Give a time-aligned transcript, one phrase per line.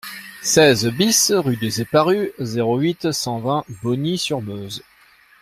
[0.41, 4.81] seize BIS rue des Eparus, zéro huit, cent vingt, Bogny-sur-Meuse